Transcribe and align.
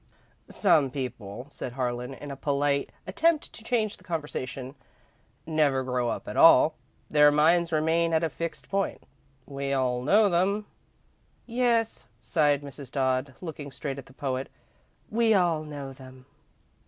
"Some 0.49 0.89
people," 0.89 1.45
said 1.51 1.73
Harlan, 1.73 2.15
in 2.15 2.31
a 2.31 2.35
polite 2.35 2.91
attempt 3.05 3.53
to 3.53 3.63
change 3.63 3.97
the 3.97 4.03
conversation, 4.03 4.73
"never 5.45 5.83
grow 5.83 6.09
up 6.09 6.27
at 6.27 6.35
all. 6.35 6.73
Their 7.11 7.29
minds 7.29 7.71
remain 7.71 8.11
at 8.11 8.23
a 8.23 8.29
fixed 8.31 8.67
point. 8.67 9.03
We 9.45 9.73
all 9.73 10.01
know 10.01 10.27
them." 10.27 10.65
"Yes," 11.45 12.07
sighed 12.19 12.63
Mrs. 12.63 12.89
Dodd, 12.89 13.35
looking 13.41 13.69
straight 13.71 13.99
at 13.99 14.07
the 14.07 14.13
poet, 14.13 14.49
"we 15.11 15.35
all 15.35 15.61
know 15.63 15.93
them." 15.93 16.25